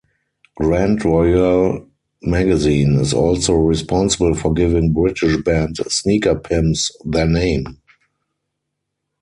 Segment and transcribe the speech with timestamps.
[0.55, 1.87] "Grand Royal
[2.23, 7.79] Magazine" is also responsible for giving British band Sneaker Pimps their name.